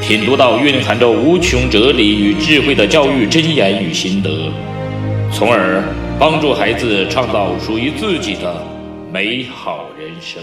[0.00, 4.50] 品读到蕴含着无穷哲理与智慧的教育箴言与心得，
[5.32, 5.84] 从而
[6.18, 8.66] 帮助孩子创造属于自己的。
[9.12, 10.42] 美好人生。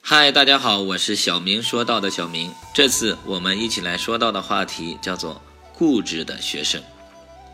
[0.00, 2.52] 嗨，大家好，我是小明说到的小明。
[2.74, 5.40] 这次我们一起来说到的话题叫做
[5.72, 6.80] “固执的学生”。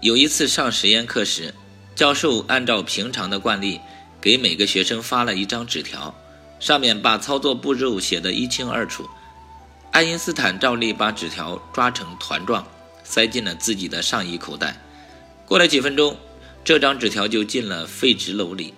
[0.02, 1.54] 有一次上实验课时，
[1.94, 3.80] 教授按照平常的惯例，
[4.20, 6.14] 给每个学生发了一张纸条，
[6.58, 9.08] 上面把操作步骤写得一清二楚。
[9.90, 12.66] 爱因斯坦照例把纸条抓成团状，
[13.02, 14.80] 塞进了自己的上衣口袋。
[15.46, 16.16] 过了几分钟。
[16.62, 18.74] 这张纸条就进了废纸篓里。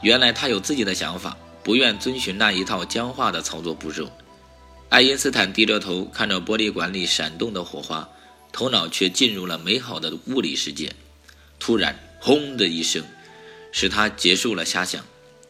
[0.00, 4.10] 原来他有自己的想法，不愿遵循那一套僵化的操作步骤。
[4.88, 8.08] 爱因斯坦低着头看着玻璃管里闪动的火花，
[8.50, 10.90] 头脑却进入了美好的物理世界。
[11.60, 13.04] 突然，轰的一声，
[13.72, 15.04] 使他结束了遐想。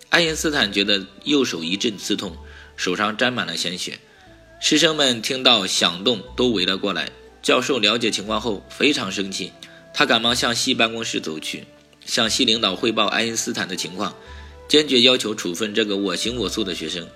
[0.08, 2.36] 爱因斯坦觉得右手一阵刺痛，
[2.76, 4.00] 手上沾满了鲜血。
[4.60, 7.10] 师生们听到响动，都围了过来。
[7.40, 9.52] 教授了解情况后，非常生气。
[9.94, 11.64] 他赶忙向系办公室走去，
[12.04, 14.14] 向系领导汇报爱因斯坦的情况，
[14.68, 17.06] 坚决要求处分这个我行我素的学生。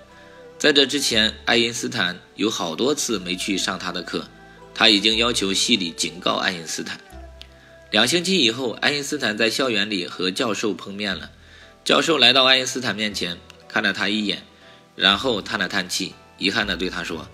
[0.57, 4.25] 在这之前，爱因斯坦有好多次没去上他的课，
[4.73, 6.99] 他已经要求系里警告爱因斯坦。
[7.91, 11.29] 两星期以后，爱因斯坦在校园里和教授碰面了。
[11.83, 14.43] 教授来到爱因斯坦面前，看了他一眼，
[14.95, 17.27] 然后叹了叹气，遗憾地对他说：“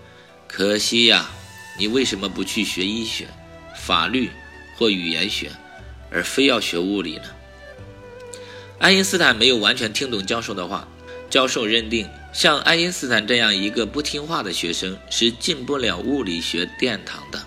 [0.48, 1.30] 可惜呀，
[1.78, 3.28] 你为什么不去学医学、
[3.76, 4.30] 法律？”
[4.76, 5.50] 或语言学，
[6.10, 7.24] 而非要学物理呢？
[8.78, 10.88] 爱因斯坦没有完全听懂教授的话。
[11.28, 17.40] 教授认定，像爱因斯坦这样一个不听话的学生是进不了物理学殿堂的。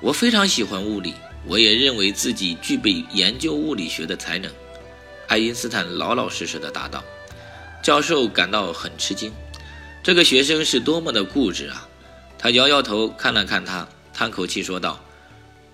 [0.00, 1.14] 我非常喜欢物理，
[1.46, 4.50] 我也认为自己具备研究物理学的才能。
[5.28, 7.04] 爱因斯坦老老实实的答道。
[7.82, 9.30] 教授感到很吃惊，
[10.02, 11.88] 这个学生是多么的固执啊！
[12.36, 14.98] 他摇摇头，看了看他，叹口气说道。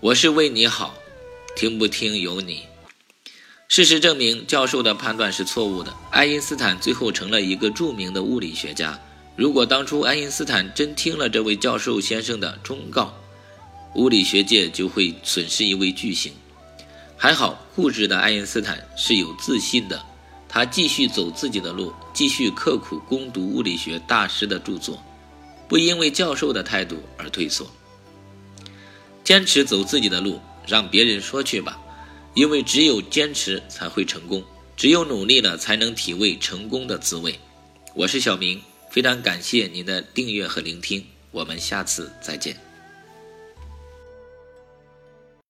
[0.00, 0.94] 我是为你好，
[1.56, 2.64] 听不听由你。
[3.68, 5.94] 事实证明，教授的判断是错误的。
[6.10, 9.00] 爱因斯坦最后成了一个著名的物理学家。
[9.34, 13.14] 如果当初爱因斯坦真听了这位教授先生的忠告，
[13.94, 16.34] 物理学界就会损失一位巨星。
[17.16, 20.04] 还好，固执的爱因斯坦是有自信的，
[20.48, 25.02] 他继续走自己的路，继续刻苦攻读物理学大师的著作，
[25.68, 27.70] 不因为教授的态度而退缩。
[29.22, 31.78] 坚持走自己的路，让别人说去吧，
[32.34, 34.42] 因为只有坚持才会成功，
[34.74, 37.38] 只有努力了才能体味成功的滋味。
[37.94, 42.67] 我是小明，非常感谢您的订阅和聆听，我们下次再见。